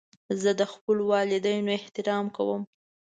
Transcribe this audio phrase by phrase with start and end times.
[0.41, 2.61] زه د خپلو والدینو احترام کوم.